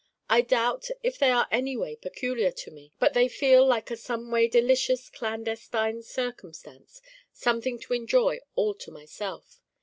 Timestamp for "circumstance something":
6.01-7.77